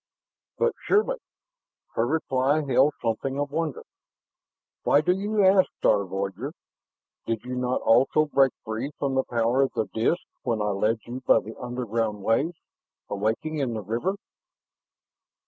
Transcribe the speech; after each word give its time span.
"But 0.57 0.73
surely." 0.87 1.17
Her 1.93 2.07
reply 2.07 2.63
held 2.65 2.95
something 3.03 3.37
of 3.39 3.51
wonder. 3.51 3.83
"Why 4.81 4.99
do 5.01 5.11
you 5.11 5.45
ask, 5.45 5.69
star 5.77 6.05
voyager? 6.05 6.53
Did 7.27 7.43
you 7.45 7.55
not 7.55 7.81
also 7.83 8.25
break 8.25 8.51
free 8.65 8.89
from 8.97 9.13
the 9.13 9.23
power 9.23 9.61
of 9.61 9.73
the 9.73 9.85
disk 9.93 10.23
when 10.41 10.59
I 10.59 10.71
led 10.71 11.01
you 11.05 11.21
by 11.27 11.41
the 11.41 11.55
underground 11.55 12.23
ways, 12.23 12.55
awaking 13.11 13.59
in 13.59 13.75
the 13.75 13.83
river? 13.83 14.15